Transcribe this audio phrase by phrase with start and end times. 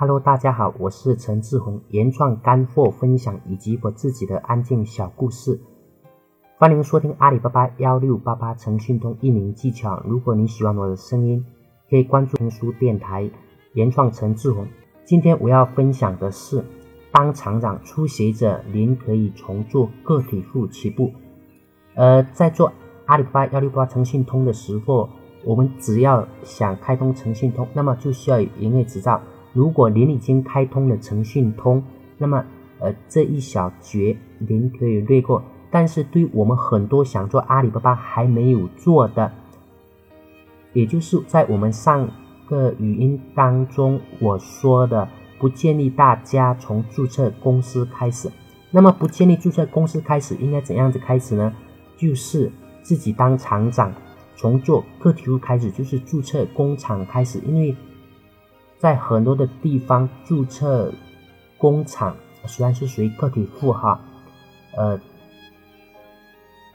[0.00, 5.60] Hello，大家好，我是陈志宏，原创干货分享以及我自己的安静小故事，
[6.56, 10.02] 欢迎收听阿里巴巴幺六八八诚信通运营技巧。
[10.06, 11.44] 如果你喜欢我的声音，
[11.90, 13.30] 可以关注听书电台
[13.74, 14.66] 原创陈志宏。
[15.04, 16.64] 今天我要分享的是，
[17.12, 21.12] 当厂长初学者，您可以从做个体户起步。
[21.94, 22.72] 呃，在做
[23.04, 25.10] 阿里巴巴幺六八诚信通的时候，
[25.44, 29.20] 我们只要想开通诚信通，那么就需要营业执照。
[29.52, 31.82] 如果您已经开通了诚信通，
[32.18, 32.44] 那么
[32.78, 35.42] 呃这一小节您可以略过。
[35.72, 39.32] 但是对我们很多想做阿里巴巴还没有做的，
[40.72, 42.08] 也就是在我们上
[42.46, 48.28] 个语音当中我说的，不建议大家从注册公司开始。
[48.70, 51.52] 那么不建议注册公司开始，应该怎样子开始呢？
[51.96, 52.50] 就是
[52.82, 53.92] 自己当厂长，
[54.36, 57.74] 从做个体户开始，就是注册工厂开始，因为。
[58.80, 60.90] 在很多的地方注册
[61.58, 62.16] 工厂
[62.46, 64.00] 虽然是属于个体户哈，
[64.74, 64.98] 呃，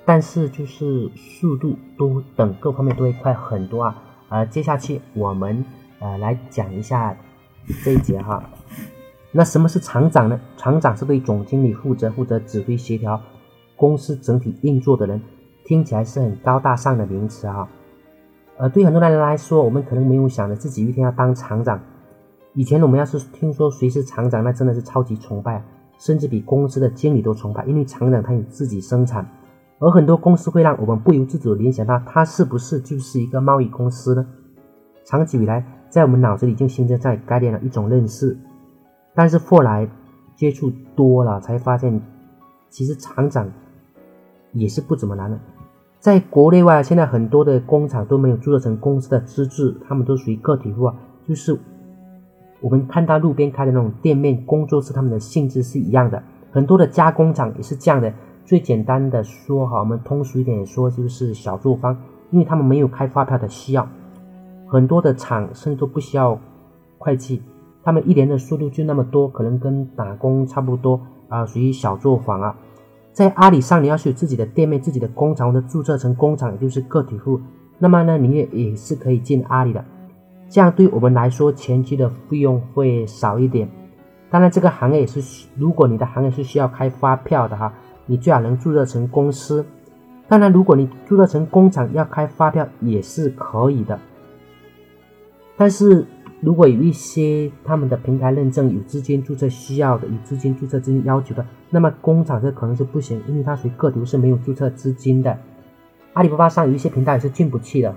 [0.05, 4.03] 但是就是速度都等各方面都会快很多啊。
[4.29, 5.65] 呃，接下去我们
[5.97, 7.17] 呃来讲一下
[7.83, 8.43] 这一节哈。
[9.31, 10.39] 那什么是厂长呢？
[10.57, 13.19] 厂长是对总经理负责，负责指挥协调
[13.75, 15.19] 公司整体运作的人，
[15.63, 17.67] 听起来是很高大上的名词哈。
[18.57, 21.81] 呃，对很多人来说，我们可能没有想着自己一天要当厂长。
[22.55, 25.61] 以前我们要是听说谁是厂长，那真的是超级崇拜，
[25.99, 29.29] 甚至比公司的经理都崇拜，因为厂长他有自己生产，
[29.79, 34.25] 而很多公司会让我们不由自主联想到他是不是就是一个贸易公司呢？
[35.03, 38.37] 长久以来，在我们脑子里就形成这样概念了一种认识，
[39.13, 39.85] 但是后来
[40.37, 42.01] 接触多了，才发现
[42.69, 43.51] 其实厂长
[44.53, 45.37] 也是不怎么难的。
[45.99, 50.95] 在国内外，现在很多的工厂都没有注册成公司的资质，他们都属于个体户啊，
[51.27, 51.59] 就是。
[52.65, 56.23] 我们看到路边开的那种店面、工作室，他们的性质是一样的。
[56.49, 58.11] 很多的加工厂也是这样的。
[58.43, 61.95] 最简单的说哈，我们通俗一点说，就是小作坊，
[62.31, 63.87] 因为他们没有开发票的需要。
[64.65, 66.39] 很多的厂甚至都不需要
[66.97, 67.43] 会计，
[67.83, 72.57] 他们一年的收入就那么多，可能跟打工差不多啊，属于小作坊啊。
[73.13, 77.39] 在阿里上，你要是有自己的店面、自己的工厂，或者注册成工厂，也就是个体户，
[77.77, 79.85] 那么呢，你也也是可以进阿里的。
[80.49, 83.69] 这样对我们来说，前期的费用会少一点。
[84.29, 87.73] 当然，这个行业也是，如果你的行业是需要开发票的哈，
[88.05, 89.65] 你最好能注册成公司。
[90.27, 93.99] 当然，如果你注册成工厂要开发票也是可以的。
[95.55, 96.05] 但是
[96.41, 105.37] 如果有一些他们的平台认证有资金注册需要的，有资金注册资金要求的，那么工厂这可能是不行，因为它属于个体是没有注册资金的。
[106.13, 107.95] 阿里巴巴上有一些平台是进不去的。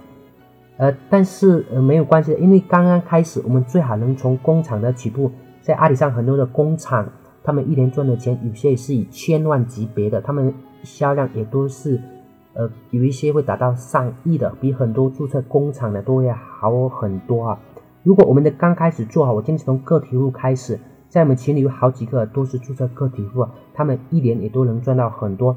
[0.78, 5.31] 呃，但是呃没有关系的，因为刚刚开始，我们最好能从工厂的起步。
[5.61, 7.06] 在阿里上很多的工厂，
[7.44, 12.00] 他们一年赚的钱有些是以千万级别的，他们销量也都是，
[12.55, 17.59] 呃，有一些会达到上亿的，比很多注册工厂的都要好很多啊。
[18.05, 20.78] 如果我们的刚开始做好，我坚持从个体户开始，
[21.09, 25.56] 在我们群里有好几个都是注册个体户，他们一年也都能赚到很多。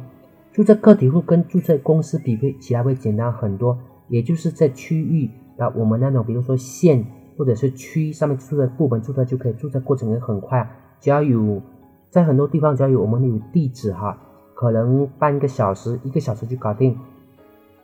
[0.52, 3.78] 注册个体户跟注册公司比会起来会简单很多。
[4.12, 7.06] 也就是在区域啊我们那种，比如说县
[7.38, 10.70] 或者是区上面注册部门注册就可以，注册过程也很快。
[11.00, 11.62] 只要有
[12.10, 14.18] 在很多地方，只要有我们有地址哈，
[14.54, 16.98] 可能半个小时、一个小时就搞定。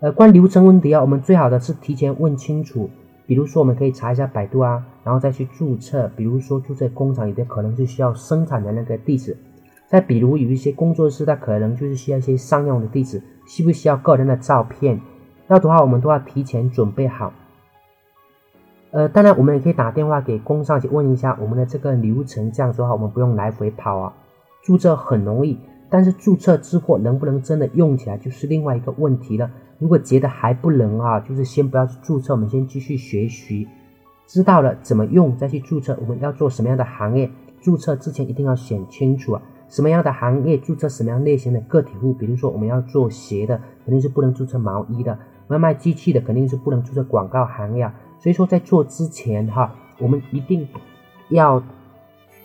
[0.01, 2.89] 呃，关于流程问题啊，我们最好的是提前问清楚。
[3.25, 6.11] 比如说，我们可以查一下百度啊，然后再去注册。
[6.15, 9.35] 比如说注册工厂，有的可能是需要生产的那个地址。
[9.88, 15.01] 再比如有一些工作室，它可能就是需要一些商用的地址，需不需要个人的照片？
[15.47, 17.34] 要的话，我们都要提前准备好。
[18.91, 22.52] 呃，当然，我们也可以打电话给工商去问一下我们的这个流程。
[22.52, 24.13] 这样说话，我们不用来回跑啊。
[24.63, 25.57] 注册很容易，
[25.90, 29.50] 但是注册之后能不能真的用起来，就是另外一个问题了。
[29.80, 33.68] 如果觉得还不能啊，就是先不要去注册，我们先继续学习。
[34.25, 35.97] 知道了怎么用再去注册。
[36.02, 37.30] 我们要做什么样的行业，
[37.62, 39.42] 注册之前一定要选清楚啊。
[39.69, 42.14] 什么样的行业注册什么样类型的个体户？
[42.14, 45.18] 比如说，我们要做鞋的，肯定是不能注册毛衣的。
[45.50, 50.68] 要卖机器的肯定是不能注册广告行业，所以说在做之前哈，我们一定
[51.30, 51.64] 要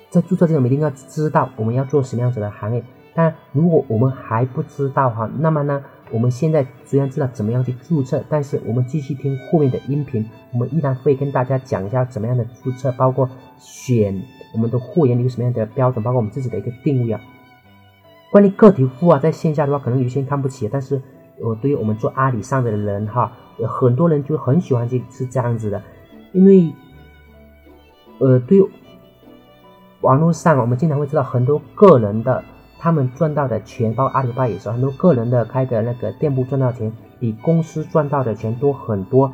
[0.08, 2.84] 在注册之前，我们一定要知道我们要做什么样子的行业。
[3.12, 5.82] 但如果我们还不知道哈，那么呢，
[6.12, 13.28] 我们现在虽然知道怎么样去注册，但是我们继续听后面的音频，我们依然会跟大家讲一下怎么样的注册，包括
[13.58, 17.20] 选我们的货源有什么样的标准，包括我们自己的一个定位啊。
[18.30, 21.00] 关于个体户啊，在线下的话，可能有些人看不起，但是。
[21.40, 23.32] 我对于我们做阿里上的人哈，
[23.66, 25.82] 很多人就很喜欢这是这样子的，
[26.30, 26.70] 因为，
[28.18, 28.62] 呃，对
[30.02, 32.44] 网络上我们经常会知道很多个人的
[32.78, 39.32] 他们赚到的钱，包括阿里巴巴也是很多个人的开的那个店铺赚到钱比公司赚到的钱多很多。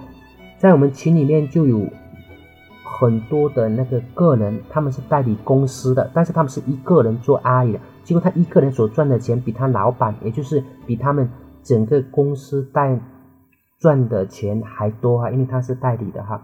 [0.56, 1.84] 在我们群里面就有
[2.98, 11.30] 很多的那个个人，他们是代理公司的，但是他们是一个人做阿里的，结果他一个人所赚的钱比他老板，也就是比他们
[11.62, 12.98] 整个公司代
[13.78, 16.42] 赚的钱还多哈，因为他是代理的哈。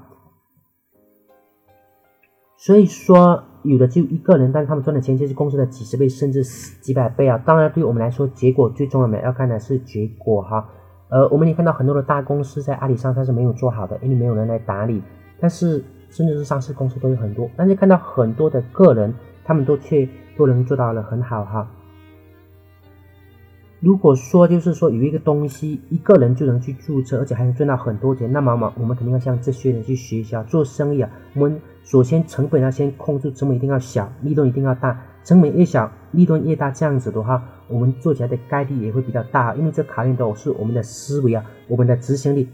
[2.56, 6.44] 所以说，有的就一个人，但是他们赚的钱就是公司的几十倍甚至
[6.80, 7.36] 几百倍啊。
[7.44, 10.68] 当然，对我们来说，结果最重要的要看的是结果哈。
[11.10, 15.02] 呃，我们也看到很多的大公司在阿里上它是没有做好的，因为没有人来打理。
[15.40, 15.84] 但是
[16.14, 19.12] 甚至是上市公司都有很多，但是看到很多的个人，
[19.44, 21.68] 他们都却都能做到了很好哈。
[23.80, 30.42] 如果说就是说有一个东西一个人就能去注册，而且还能赚到很多钱，那么嘛，我们肯定要向这些人去学习啊。
[30.44, 35.02] 做生意啊，我们首先成本要先控制，成本一定要小，利润一定要大。
[35.24, 42.48] 成本越小，利润越大，这样子的话，我们做起来的概率也会比较大，因为这考验的是我们的思维啊，我们的执行力。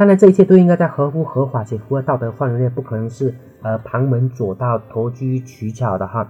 [0.00, 6.26] 当然，这一切都应该在合乎合法且符合道德范围内，不可能是呃旁门左道、投机取巧的哈。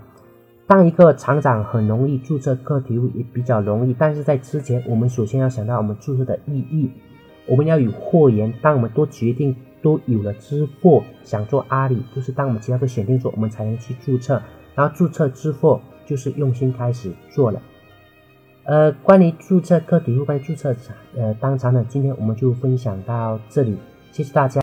[0.66, 6.90] 当一个厂长很容易注册个体户也比较容易，但是在之前，我们首先要想到我们注册的意义，
[7.46, 8.52] 我们要有货源。
[8.60, 14.42] 当我们都决定都有了支付，想做阿里，就是当我们其他都选定做，我们才能去注册。
[14.74, 17.62] 然后注册支付就是用心开始做了。
[18.64, 20.74] 呃，关于注册个体户，关于注册
[21.16, 23.76] 呃当场呢，今天我们就分享到这里，
[24.12, 24.58] 谢谢大家。